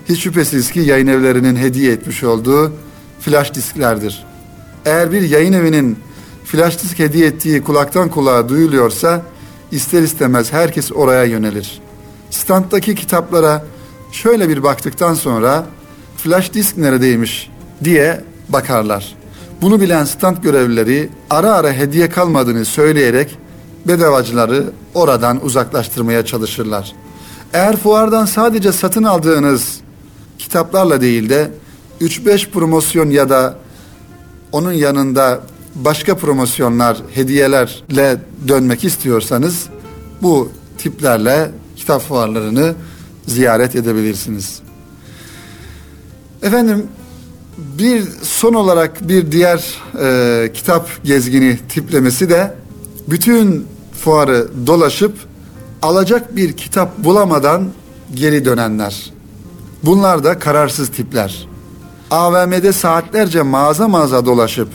[0.08, 2.72] hiç şüphesiz ki yayın evlerinin hediye etmiş olduğu
[3.20, 4.24] flash disklerdir.
[4.84, 5.98] Eğer bir yayın evinin
[6.44, 9.22] flash disk hediye ettiği kulaktan kulağa duyuluyorsa
[9.70, 11.80] ister istemez herkes oraya yönelir.
[12.30, 13.64] Standdaki kitaplara
[14.12, 15.66] şöyle bir baktıktan sonra
[16.16, 17.50] flash disk neredeymiş
[17.84, 19.14] diye bakarlar.
[19.62, 23.38] Bunu bilen stand görevlileri ara ara hediye kalmadığını söyleyerek
[23.86, 27.01] bedavacıları oradan uzaklaştırmaya çalışırlar.
[27.52, 29.80] Eğer fuardan sadece satın aldığınız
[30.38, 31.50] kitaplarla değil de
[32.00, 33.56] 3-5 promosyon ya da
[34.52, 35.40] onun yanında
[35.74, 38.16] başka promosyonlar, hediyelerle
[38.48, 39.66] dönmek istiyorsanız
[40.22, 42.74] bu tiplerle kitap fuarlarını
[43.26, 44.60] ziyaret edebilirsiniz.
[46.42, 46.86] Efendim
[47.58, 52.54] bir son olarak bir diğer e, kitap gezgini tiplemesi de
[53.08, 53.66] bütün
[54.04, 55.31] fuarı dolaşıp
[55.82, 57.68] alacak bir kitap bulamadan
[58.14, 59.12] geri dönenler.
[59.82, 61.48] Bunlar da kararsız tipler.
[62.10, 64.68] AVM'de saatlerce mağaza mağaza dolaşıp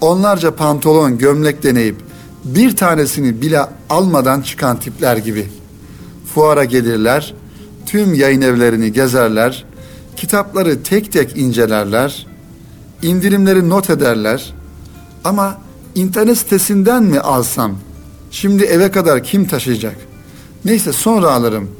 [0.00, 1.96] onlarca pantolon, gömlek deneyip
[2.44, 5.48] bir tanesini bile almadan çıkan tipler gibi.
[6.34, 7.34] Fuara gelirler,
[7.86, 9.64] tüm yayın evlerini gezerler,
[10.16, 12.26] kitapları tek tek incelerler,
[13.02, 14.54] indirimleri not ederler.
[15.24, 15.58] Ama
[15.94, 17.74] internet sitesinden mi alsam?
[18.30, 20.07] Şimdi eve kadar kim taşıyacak?
[20.68, 21.70] Neyse sonra alırım.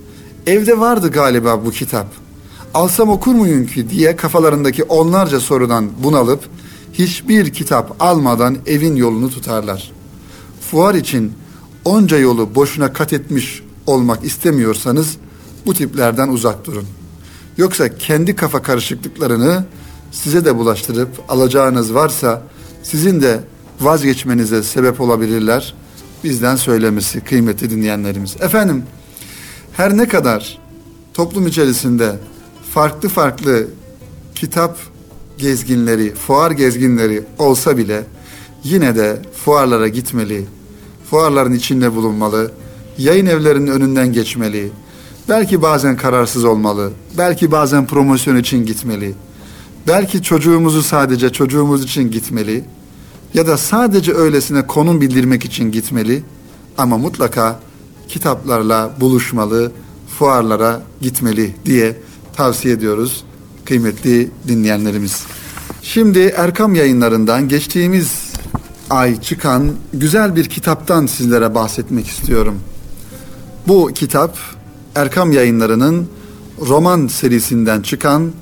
[0.46, 2.07] Evde vardı galiba bu kitap.
[2.74, 6.40] Alsam okur muyum ki diye kafalarındaki onlarca sorudan bunalıp
[6.92, 9.92] hiçbir kitap almadan evin yolunu tutarlar.
[10.70, 11.33] Fuar için
[11.85, 15.16] onca yolu boşuna kat etmiş olmak istemiyorsanız
[15.66, 16.87] bu tiplerden uzak durun.
[17.57, 19.64] Yoksa kendi kafa karışıklıklarını
[20.12, 22.42] size de bulaştırıp alacağınız varsa
[22.83, 23.40] sizin de
[23.81, 25.74] vazgeçmenize sebep olabilirler.
[26.24, 28.37] Bizden söylemesi kıymetli dinleyenlerimiz.
[28.40, 28.83] Efendim
[29.72, 30.59] her ne kadar
[31.14, 32.16] toplum içerisinde
[32.74, 33.66] farklı farklı
[34.35, 34.78] kitap
[35.38, 38.04] gezginleri, fuar gezginleri olsa bile
[38.64, 40.46] yine de fuarlara gitmeli,
[41.11, 42.52] fuarların içinde bulunmalı,
[42.98, 44.70] yayın evlerinin önünden geçmeli,
[45.28, 49.14] belki bazen kararsız olmalı, belki bazen promosyon için gitmeli,
[49.87, 52.64] belki çocuğumuzu sadece çocuğumuz için gitmeli
[53.34, 56.22] ya da sadece öylesine konum bildirmek için gitmeli
[56.78, 57.60] ama mutlaka
[58.08, 59.72] kitaplarla buluşmalı,
[60.18, 61.96] fuarlara gitmeli diye
[62.36, 63.24] tavsiye ediyoruz
[63.64, 65.22] kıymetli dinleyenlerimiz.
[65.82, 68.12] Şimdi Erkam yayınlarından geçtiğimiz
[68.90, 72.60] ay çıkan güzel bir kitaptan sizlere bahsetmek istiyorum.
[73.68, 74.38] Bu kitap
[74.94, 76.08] Erkam yayınlarının
[76.60, 78.32] roman serisinden çıkan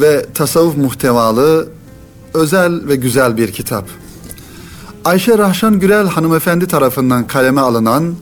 [0.00, 1.68] ve tasavvuf muhtevalı
[2.34, 3.88] özel ve güzel bir kitap.
[5.06, 8.14] Ayşe Rahşan Gürel hanımefendi tarafından kaleme alınan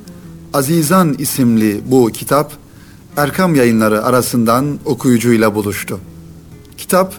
[0.55, 2.53] Azizan isimli bu kitap
[3.17, 6.01] Erkam yayınları arasından okuyucuyla buluştu.
[6.79, 7.15] Kitap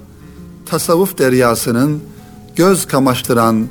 [0.66, 2.02] tasavvuf deryasının
[2.56, 3.68] göz kamaştıran,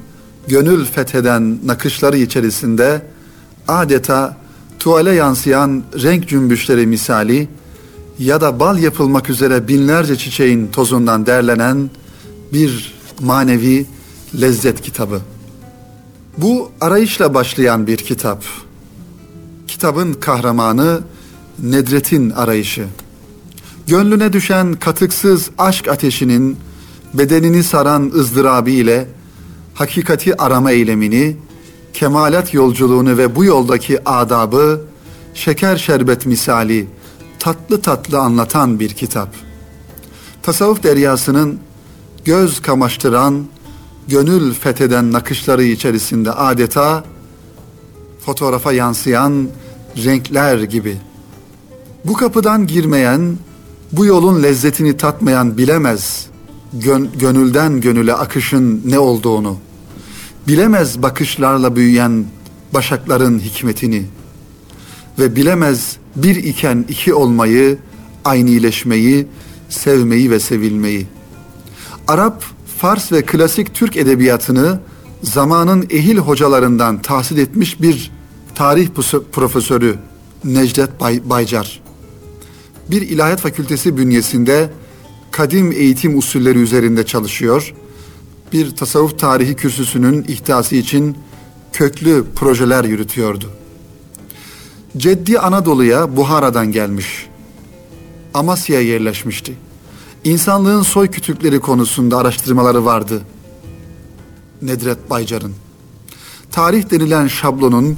[0.49, 3.07] gönül fetheden nakışları içerisinde
[3.69, 4.37] adeta
[4.79, 7.49] tuvale yansıyan renk cümbüşleri misali
[8.19, 11.91] ya da bal yapılmak üzere binlerce çiçeğin tozundan derlenen
[12.53, 13.87] bir manevi
[14.41, 15.34] lezzet kitabı.
[16.39, 18.45] Bu arayışla başlayan bir kitap.
[19.67, 21.01] Kitabın kahramanı
[21.63, 22.87] Nedret'in arayışı.
[23.87, 26.57] Gönlüne düşen katıksız aşk ateşinin
[27.15, 29.09] bedenini saran ızdırabı ile
[29.75, 31.37] hakikati arama eylemini,
[31.93, 34.81] kemalat yolculuğunu ve bu yoldaki adabı
[35.35, 36.87] şeker şerbet misali
[37.39, 39.29] tatlı tatlı anlatan bir kitap.
[40.43, 41.59] Tasavvuf deryasının
[42.25, 43.45] göz kamaştıran,
[44.09, 47.05] gönül fetheden nakışları içerisinde adeta
[48.27, 49.49] fotoğrafa yansıyan
[49.97, 50.97] renkler gibi.
[52.05, 53.37] Bu kapıdan girmeyen,
[53.93, 56.27] bu yolun lezzetini tatmayan bilemez
[56.73, 59.57] gön, gönülden gönüle akışın ne olduğunu.
[60.49, 62.25] Bilemez bakışlarla büyüyen
[62.75, 64.05] başakların hikmetini
[65.19, 67.79] ve bilemez bir iken iki olmayı,
[68.25, 69.27] aynileşmeyi,
[69.69, 71.07] sevmeyi ve sevilmeyi.
[72.09, 72.45] Arap,
[72.85, 74.81] Fars ve klasik Türk edebiyatını
[75.23, 78.11] zamanın ehil hocalarından tahsil etmiş bir
[78.55, 78.89] tarih
[79.33, 79.97] profesörü
[80.45, 81.83] Necdet Bay, Baycar.
[82.91, 84.71] Bir ilahiyat fakültesi bünyesinde
[85.31, 87.75] kadim eğitim usulleri üzerinde çalışıyor.
[88.53, 91.17] Bir tasavvuf tarihi kürsüsünün ihtiyası için
[91.73, 93.51] köklü projeler yürütüyordu.
[94.97, 97.27] Ceddi Anadolu'ya Buhara'dan gelmiş.
[98.35, 99.55] Amasya'ya yerleşmişti.
[100.25, 103.23] İnsanlığın soy kütükleri konusunda araştırmaları vardı.
[104.63, 105.55] Nedret Baycar'ın.
[106.51, 107.97] Tarih denilen şablonun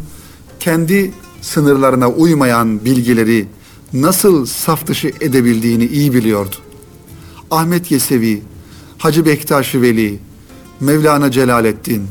[0.61, 1.13] kendi
[1.43, 3.49] sınırlarına uymayan bilgileri
[3.93, 6.57] nasıl saf dışı edebildiğini iyi biliyordu.
[7.51, 8.43] Ahmet Yesevi,
[8.99, 10.19] Hacı Bektaş Veli,
[10.81, 12.07] Mevlana Celaleddin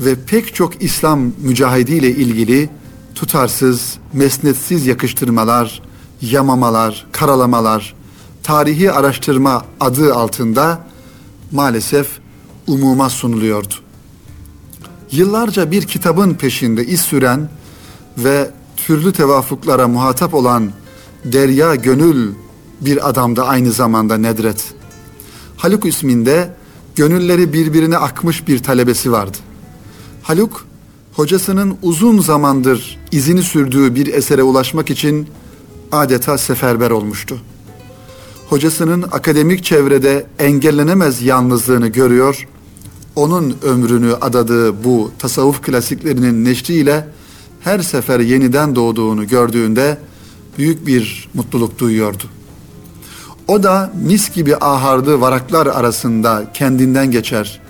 [0.00, 2.70] ve pek çok İslam mücahidiyle ilgili
[3.14, 5.82] tutarsız, mesnetsiz yakıştırmalar,
[6.20, 7.94] yamamalar, karalamalar,
[8.44, 10.86] tarihi araştırma adı altında
[11.52, 12.08] maalesef
[12.66, 13.74] umuma sunuluyordu.
[15.10, 17.48] Yıllarca bir kitabın peşinde iz süren
[18.18, 20.70] ve türlü tevafuklara muhatap olan
[21.24, 22.32] Derya Gönül
[22.80, 24.74] bir adamda aynı zamanda Nedret.
[25.56, 26.50] Haluk isminde
[26.94, 29.36] gönülleri birbirine akmış bir talebesi vardı.
[30.22, 30.66] Haluk,
[31.12, 35.28] hocasının uzun zamandır izini sürdüğü bir esere ulaşmak için
[35.92, 37.38] adeta seferber olmuştu.
[38.54, 42.48] Hocasının akademik çevrede engellenemez yalnızlığını görüyor,
[43.16, 47.08] onun ömrünü adadığı bu tasavvuf klasiklerinin neşriyle
[47.60, 49.98] her sefer yeniden doğduğunu gördüğünde
[50.58, 52.24] büyük bir mutluluk duyuyordu.
[53.48, 57.60] O da mis gibi aharlı varaklar arasında kendinden geçer.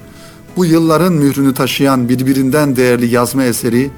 [0.57, 3.90] Bu yılların mührünü taşıyan birbirinden değerli yazma eseri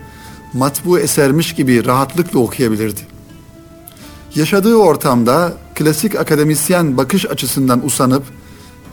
[0.53, 3.01] matbu esermiş gibi rahatlıkla okuyabilirdi.
[4.35, 8.22] Yaşadığı ortamda klasik akademisyen bakış açısından usanıp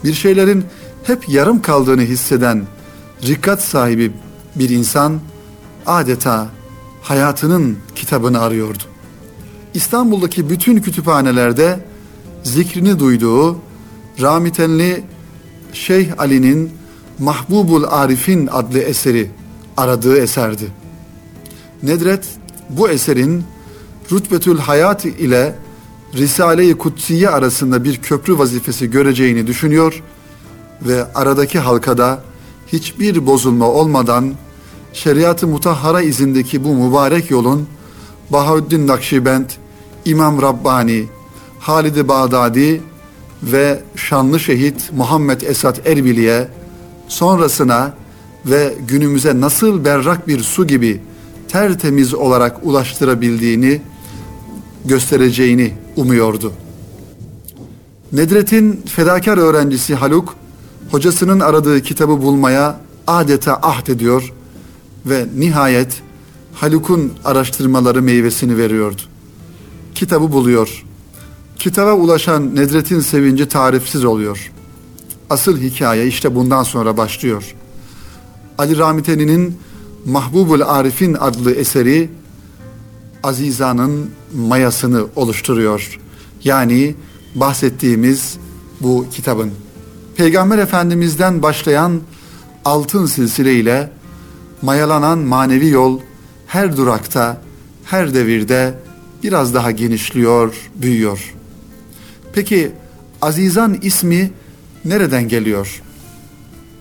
[0.04, 0.64] bir şeylerin
[1.02, 2.66] hep yarım kaldığını hisseden
[3.22, 4.12] rikkat sahibi
[4.56, 5.20] bir insan
[5.86, 6.48] adeta
[7.02, 8.82] hayatının kitabını arıyordu.
[9.74, 11.80] İstanbul'daki bütün kütüphanelerde
[12.42, 13.58] zikrini duyduğu
[14.22, 15.04] Ramitenli
[15.72, 16.70] Şeyh Ali'nin
[17.18, 19.30] Mahbubul Arifin adlı eseri
[19.76, 20.66] aradığı eserdi.
[21.82, 22.26] Nedret
[22.70, 23.44] bu eserin
[24.12, 25.54] Rütbetül Hayat ile
[26.16, 30.02] Risale-i Kutsiye arasında bir köprü vazifesi göreceğini düşünüyor
[30.82, 32.22] ve aradaki halkada
[32.66, 34.34] hiçbir bozulma olmadan
[34.92, 37.66] şeriat-ı mutahhara izindeki bu mübarek yolun
[38.30, 39.50] Bahaüddin Nakşibend,
[40.04, 41.04] İmam Rabbani,
[41.58, 42.82] Halid-i Bağdadi
[43.42, 46.48] ve şanlı şehit Muhammed Esat Erbili'ye
[47.08, 47.94] sonrasına
[48.46, 51.00] ve günümüze nasıl berrak bir su gibi
[51.48, 53.80] tertemiz olarak ulaştırabildiğini
[54.84, 56.52] göstereceğini umuyordu.
[58.12, 60.36] Nedret'in fedakar öğrencisi Haluk,
[60.90, 64.32] hocasının aradığı kitabı bulmaya adeta ahd ediyor
[65.06, 66.02] ve nihayet
[66.54, 69.02] Haluk'un araştırmaları meyvesini veriyordu.
[69.94, 70.84] Kitabı buluyor.
[71.56, 74.52] Kitaba ulaşan Nedret'in sevinci tarifsiz oluyor.
[75.30, 77.54] Asıl hikaye işte bundan sonra başlıyor.
[78.58, 79.58] Ali Ramiteni'nin
[80.06, 82.10] Mahbubul Arif'in adlı eseri
[83.24, 85.98] Aziza'nın mayasını oluşturuyor.
[86.44, 86.94] Yani
[87.34, 88.38] bahsettiğimiz
[88.80, 89.50] bu kitabın.
[90.16, 92.00] Peygamber Efendimiz'den başlayan
[92.64, 93.90] altın silsile ile
[94.62, 96.00] mayalanan manevi yol
[96.46, 97.40] her durakta,
[97.84, 98.74] her devirde
[99.22, 101.34] biraz daha genişliyor, büyüyor.
[102.32, 102.72] Peki
[103.22, 104.30] Azizan ismi
[104.84, 105.82] nereden geliyor?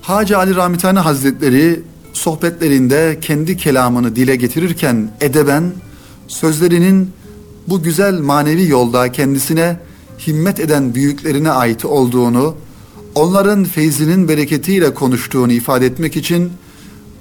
[0.01, 1.81] Hacı Ali Ramitani Hazretleri
[2.13, 5.73] sohbetlerinde kendi kelamını dile getirirken edeben
[6.27, 7.11] sözlerinin
[7.67, 9.79] bu güzel manevi yolda kendisine
[10.27, 12.55] himmet eden büyüklerine ait olduğunu,
[13.15, 16.51] onların feyzinin bereketiyle konuştuğunu ifade etmek için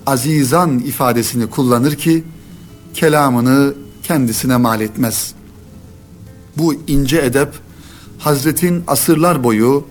[0.06, 2.24] azizan ifadesini kullanır ki
[2.94, 5.34] kelamını kendisine mal etmez.
[6.56, 7.48] Bu ince edep
[8.18, 9.84] Hazretin asırlar boyu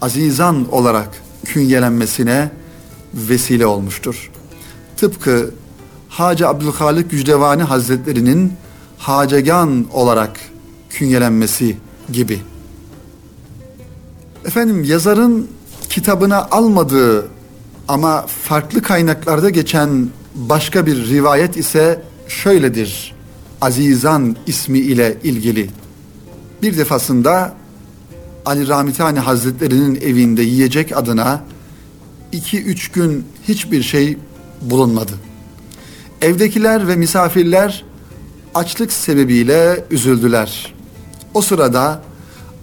[0.00, 1.08] azizan olarak
[1.44, 2.50] künyelenmesine
[3.14, 4.30] vesile olmuştur.
[4.96, 5.50] Tıpkı
[6.14, 8.52] Hacı Abdülhalik Gücdevani Hazretlerinin
[8.98, 10.40] Hacegan olarak
[10.90, 11.76] künyelenmesi
[12.12, 12.40] gibi.
[14.44, 15.48] Efendim yazarın
[15.88, 17.28] kitabına almadığı
[17.88, 23.14] ama farklı kaynaklarda geçen başka bir rivayet ise şöyledir.
[23.60, 25.70] Azizan ismi ile ilgili.
[26.62, 27.54] Bir defasında
[28.46, 31.44] Ali Ramitani Hazretleri'nin evinde yiyecek adına
[32.32, 34.18] iki üç gün hiçbir şey
[34.62, 35.12] bulunmadı.
[36.24, 37.84] Evdekiler ve misafirler
[38.54, 40.74] açlık sebebiyle üzüldüler.
[41.34, 42.02] O sırada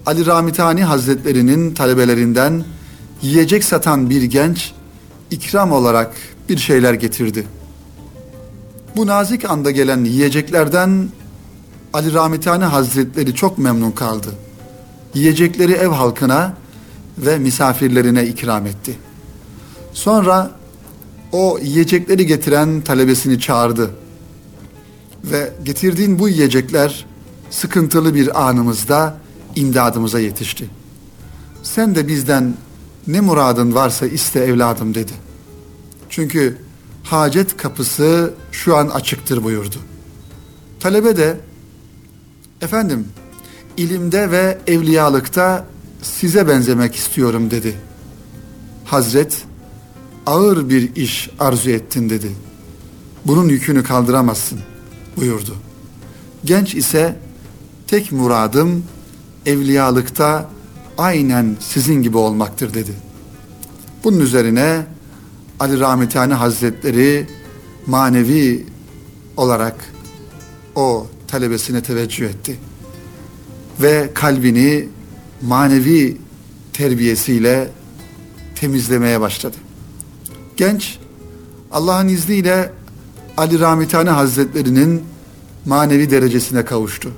[0.06, 2.64] Ali Ramitani Hazretleri'nin talebelerinden
[3.22, 4.72] yiyecek satan bir genç
[5.30, 6.14] ikram olarak
[6.48, 7.46] bir şeyler getirdi.
[8.96, 11.08] Bu nazik anda gelen yiyeceklerden
[11.92, 14.28] Ali Ramitani Hazretleri çok memnun kaldı.
[15.14, 16.54] Yiyecekleri ev halkına
[17.18, 18.98] ve misafirlerine ikram etti.
[19.92, 20.61] Sonra
[21.32, 23.90] o yiyecekleri getiren talebesini çağırdı.
[25.24, 27.06] Ve getirdiğin bu yiyecekler
[27.50, 29.16] sıkıntılı bir anımızda
[29.56, 30.70] imdadımıza yetişti.
[31.62, 32.54] Sen de bizden
[33.06, 35.12] ne muradın varsa iste evladım dedi.
[36.10, 36.58] Çünkü
[37.02, 39.76] hacet kapısı şu an açıktır buyurdu.
[40.80, 41.40] Talebe de
[42.60, 43.08] efendim
[43.76, 45.66] ilimde ve evliyalıkta
[46.02, 47.76] size benzemek istiyorum dedi.
[48.84, 49.44] Hazret
[50.26, 52.28] ağır bir iş arzu ettin dedi.
[53.26, 54.58] Bunun yükünü kaldıramazsın
[55.16, 55.56] buyurdu.
[56.44, 57.16] Genç ise
[57.86, 58.84] tek muradım
[59.46, 60.50] evliyalıkta
[60.98, 62.92] aynen sizin gibi olmaktır dedi.
[64.04, 64.86] Bunun üzerine
[65.60, 67.26] Ali Rahmetani Hazretleri
[67.86, 68.66] manevi
[69.36, 69.92] olarak
[70.74, 72.58] o talebesine teveccüh etti.
[73.82, 74.88] Ve kalbini
[75.42, 76.16] manevi
[76.72, 77.70] terbiyesiyle
[78.54, 79.56] temizlemeye başladı.
[80.56, 80.98] Genç
[81.72, 82.72] Allah'ın izniyle
[83.36, 85.04] Ali Ramitane Hazretlerinin
[85.66, 87.10] manevi derecesine kavuştu.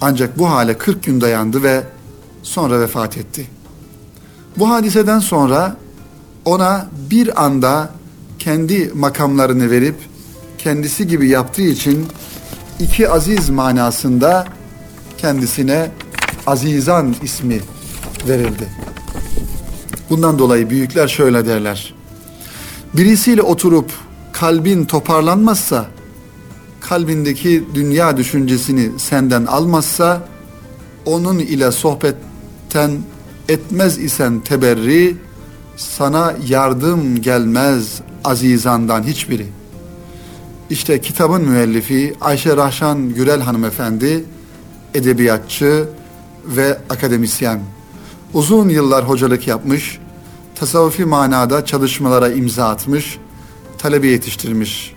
[0.00, 1.82] Ancak bu hale 40 gün dayandı ve
[2.42, 3.46] sonra vefat etti.
[4.56, 5.76] Bu hadiseden sonra
[6.44, 7.90] ona bir anda
[8.38, 9.96] kendi makamlarını verip
[10.58, 12.06] kendisi gibi yaptığı için
[12.80, 14.46] iki aziz manasında
[15.18, 15.90] kendisine
[16.46, 17.60] Azizan ismi
[18.28, 18.68] verildi.
[20.10, 21.94] Bundan dolayı büyükler şöyle derler.
[22.94, 23.90] Birisiyle oturup
[24.32, 25.86] kalbin toparlanmazsa,
[26.80, 30.22] kalbindeki dünya düşüncesini senden almazsa,
[31.06, 32.90] onun ile sohbetten
[33.48, 35.16] etmez isen teberri,
[35.76, 39.46] sana yardım gelmez azizandan hiçbiri.
[40.70, 44.24] İşte kitabın müellifi Ayşe Rahşan Gürel hanımefendi,
[44.94, 45.88] edebiyatçı
[46.46, 47.60] ve akademisyen.
[48.34, 49.98] Uzun yıllar hocalık yapmış,
[50.54, 53.18] tasavvufi manada çalışmalara imza atmış,
[53.78, 54.94] talebe yetiştirmiş.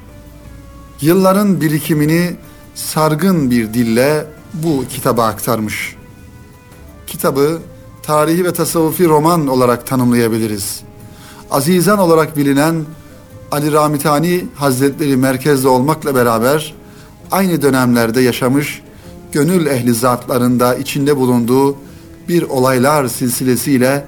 [1.02, 2.36] Yılların birikimini
[2.76, 5.96] sargın bir dille bu kitaba aktarmış.
[7.08, 7.60] Kitabı
[8.04, 10.82] tarihi ve tasavvufi roman olarak tanımlayabiliriz.
[11.52, 12.86] Azizan olarak bilinen
[13.52, 16.74] Ali Ramitani Hazretleri merkezde olmakla beraber
[17.32, 18.82] aynı dönemlerde yaşamış
[19.32, 21.78] gönül ehli zatlarında içinde bulunduğu
[22.30, 24.06] bir olaylar silsilesiyle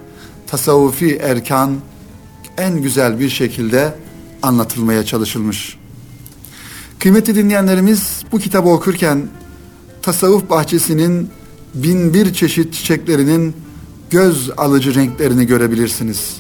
[0.48, 1.76] tasavvufi erkan
[2.58, 3.96] en güzel bir şekilde
[4.42, 5.78] anlatılmaya çalışılmış.
[7.00, 9.28] Kıymetli dinleyenlerimiz bu kitabı okurken
[10.02, 11.30] tasavvuf bahçesinin
[11.74, 13.56] bin bir çeşit çiçeklerinin
[14.10, 16.38] göz alıcı renklerini görebilirsiniz.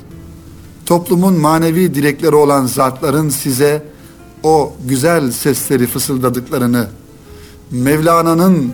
[0.85, 3.85] Toplumun manevi dilekleri olan zatların size
[4.43, 6.87] o güzel sesleri fısıldadıklarını,
[7.71, 8.73] Mevlana'nın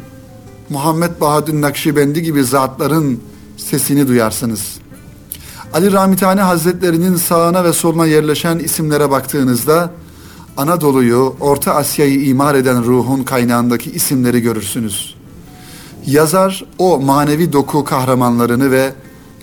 [0.72, 3.20] Muhammed Bahadır Nakşibendi gibi zatların
[3.58, 4.80] sesini duyarsınız.
[5.74, 9.92] Ali Ramitani Hazretlerinin sağına ve soluna yerleşen isimlere baktığınızda
[10.58, 15.16] Anadolu'yu, Orta Asya'yı imar eden ruhun kaynağındaki isimleri görürsünüz.
[16.06, 18.94] Yazar o manevi doku kahramanlarını ve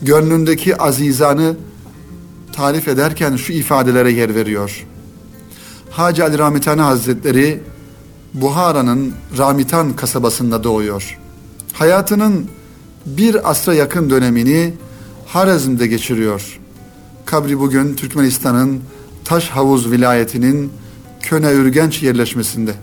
[0.02, 1.56] gönlündeki azizanı
[2.52, 4.86] tarif ederken şu ifadelere yer veriyor.
[5.90, 7.60] Hacı Ali Ramitani Hazretleri
[8.34, 11.18] Buhara'nın Ramitan kasabasında doğuyor.
[11.72, 12.46] Hayatının
[13.06, 14.74] bir asra yakın dönemini
[15.26, 16.58] Harazm'de geçiriyor.
[17.24, 18.80] Kabri bugün Türkmenistan'ın
[19.24, 20.72] Taş Havuz vilayetinin
[21.20, 22.74] Köne Ürgenç yerleşmesinde.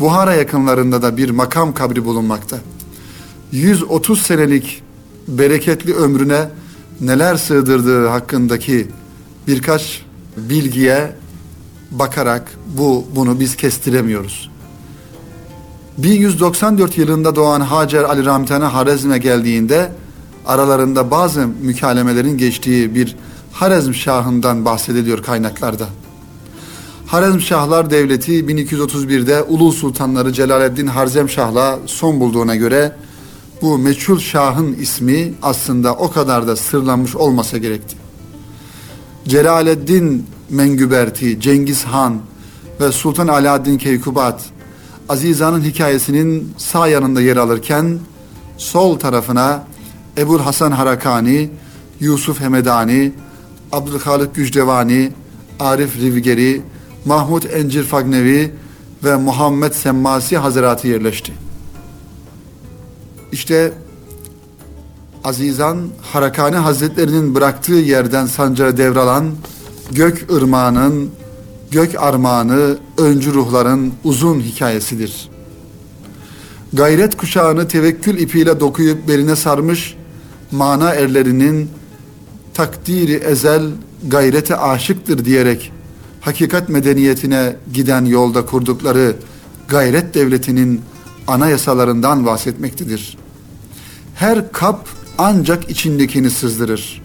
[0.00, 2.58] Buhara yakınlarında da bir makam kabri bulunmakta.
[3.52, 4.82] 130 senelik
[5.28, 6.48] bereketli ömrüne
[7.00, 8.88] neler sığdırdığı hakkındaki
[9.46, 10.02] birkaç
[10.36, 11.16] bilgiye
[11.90, 14.49] bakarak bu bunu biz kestiremiyoruz.
[15.98, 19.92] 1194 yılında doğan Hacer Ali Rahmetane Harezm'e geldiğinde
[20.46, 23.16] aralarında bazı mükalemelerin geçtiği bir
[23.52, 25.86] Harezm Şahı'ndan bahsediliyor kaynaklarda.
[27.06, 32.92] Harezm Şahlar Devleti 1231'de Ulu Sultanları Celaleddin Harzem Şah'la son bulduğuna göre
[33.62, 37.96] bu meçhul şahın ismi aslında o kadar da sırlanmış olmasa gerekti.
[39.28, 42.20] Celaleddin Mengüberti, Cengiz Han
[42.80, 44.40] ve Sultan Alaaddin Keykubat
[45.10, 47.98] Aziza'nın hikayesinin sağ yanında yer alırken
[48.56, 49.64] sol tarafına
[50.18, 51.50] Ebul Hasan Harakani,
[52.00, 53.12] Yusuf Hemedani,
[53.72, 55.12] Abdülhalik Gücdevani,
[55.60, 56.62] Arif Rivgeri,
[57.04, 58.54] Mahmud Encir Fagnevi
[59.04, 61.32] ve Muhammed Semmasi Hazretleri yerleşti.
[63.32, 63.72] İşte
[65.24, 69.30] Azizan Harakani Hazretlerinin bıraktığı yerden sancağı devralan
[69.90, 71.10] gök ırmağının,
[71.70, 75.28] gök armağanı, öncü ruhların uzun hikayesidir.
[76.72, 79.96] Gayret kuşağını tevekkül ipiyle dokuyup beline sarmış
[80.50, 81.70] mana erlerinin
[82.54, 83.62] takdiri ezel
[84.08, 85.72] gayrete aşıktır diyerek
[86.20, 89.16] hakikat medeniyetine giden yolda kurdukları
[89.68, 90.80] gayret devletinin
[91.26, 93.18] anayasalarından bahsetmektedir.
[94.14, 97.02] Her kap ancak içindekini sızdırır.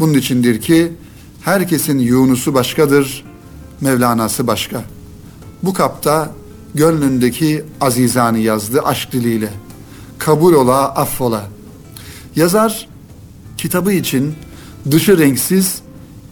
[0.00, 0.92] Bunun içindir ki
[1.40, 3.24] herkesin Yunus'u başkadır,
[3.80, 4.84] Mevlana'sı başka.
[5.62, 6.30] Bu kapta
[6.74, 9.50] gönlündeki azizanı yazdı aşk diliyle.
[10.18, 11.44] Kabul ola, affola.
[12.36, 12.88] Yazar
[13.56, 14.34] kitabı için
[14.90, 15.82] dışı renksiz,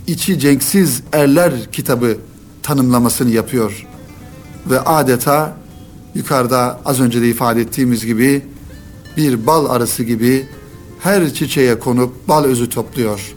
[0.07, 2.17] içi cenksiz erler kitabı
[2.63, 3.87] tanımlamasını yapıyor.
[4.71, 5.57] Ve adeta
[6.15, 8.45] yukarıda az önce de ifade ettiğimiz gibi
[9.17, 10.49] bir bal arısı gibi
[11.01, 13.35] her çiçeğe konup bal özü topluyor.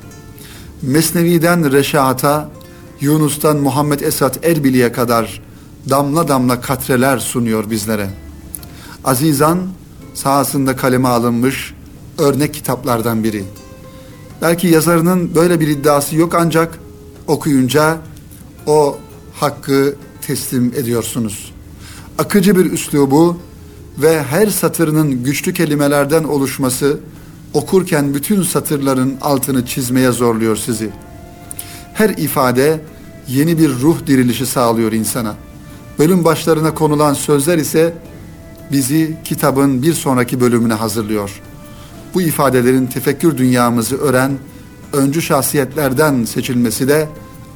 [0.81, 2.49] Mesnevi'den Reşat'a,
[3.01, 5.41] Yunus'tan Muhammed Esat Erbil'e kadar
[5.89, 8.09] damla damla katreler sunuyor bizlere.
[9.03, 9.59] Azizan
[10.13, 11.73] sahasında kaleme alınmış
[12.17, 13.43] örnek kitaplardan biri.
[14.41, 16.79] Belki yazarının böyle bir iddiası yok ancak
[17.27, 17.97] okuyunca
[18.67, 18.97] o
[19.33, 21.53] hakkı teslim ediyorsunuz.
[22.17, 23.37] Akıcı bir üslubu
[23.97, 26.99] ve her satırının güçlü kelimelerden oluşması
[27.53, 30.89] okurken bütün satırların altını çizmeye zorluyor sizi.
[31.95, 32.79] Her ifade
[33.27, 35.35] yeni bir ruh dirilişi sağlıyor insana.
[35.99, 37.93] Bölüm başlarına konulan sözler ise
[38.71, 41.41] bizi kitabın bir sonraki bölümüne hazırlıyor.
[42.13, 44.31] bu ifadelerin tefekkür dünyamızı ören
[44.93, 47.07] öncü şahsiyetlerden seçilmesi de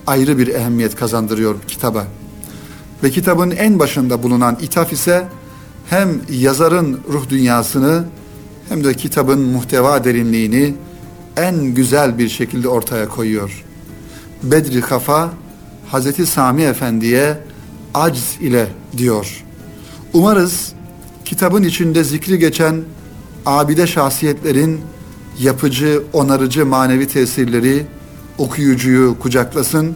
[0.07, 2.07] ayrı bir ehemmiyet kazandırıyor kitaba.
[3.03, 5.27] Ve kitabın en başında bulunan ithaf ise
[5.89, 8.05] hem yazarın ruh dünyasını
[8.69, 10.75] hem de kitabın muhteva derinliğini
[11.37, 13.65] en güzel bir şekilde ortaya koyuyor.
[14.43, 15.33] Bedri Kafa
[15.87, 17.37] Hazreti Sami Efendi'ye
[17.93, 18.67] acz ile
[18.97, 19.43] diyor.
[20.13, 20.73] Umarız
[21.25, 22.81] kitabın içinde zikri geçen
[23.45, 24.81] abide şahsiyetlerin
[25.39, 27.85] yapıcı, onarıcı manevi tesirleri
[28.37, 29.95] okuyucuyu kucaklasın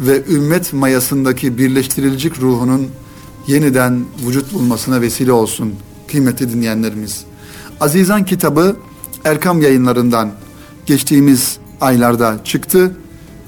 [0.00, 2.88] ve ümmet mayasındaki birleştirilecek ruhunun
[3.46, 5.74] yeniden vücut bulmasına vesile olsun
[6.08, 7.24] kıymetli dinleyenlerimiz.
[7.80, 8.76] Azizan kitabı
[9.24, 10.30] Erkam yayınlarından
[10.86, 12.92] geçtiğimiz aylarda çıktı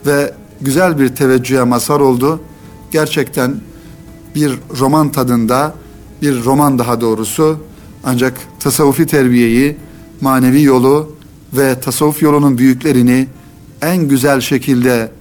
[0.06, 2.40] ve güzel bir teveccühe mazhar oldu.
[2.90, 3.60] Gerçekten
[4.34, 5.74] bir roman tadında,
[6.22, 7.58] bir roman daha doğrusu
[8.04, 9.76] ancak tasavvufi terbiyeyi,
[10.20, 11.16] manevi yolu
[11.52, 13.28] ve tasavvuf yolunun büyüklerini
[13.82, 15.12] en güzel şekilde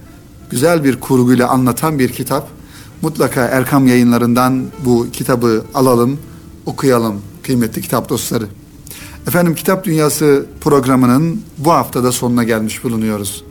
[0.50, 2.48] güzel bir kurguyla anlatan bir kitap.
[3.02, 6.18] Mutlaka Erkam yayınlarından bu kitabı alalım,
[6.66, 8.44] okuyalım kıymetli kitap dostları.
[9.26, 13.44] Efendim Kitap Dünyası programının bu haftada sonuna gelmiş bulunuyoruz.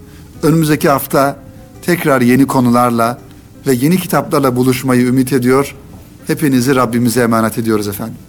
[0.44, 1.36] Önümüzdeki hafta
[1.82, 3.18] tekrar yeni konularla
[3.68, 5.76] ve yeni kitaplarla buluşmayı ümit ediyor.
[6.28, 8.29] Hepinizi Rabbimize emanet ediyoruz efendim.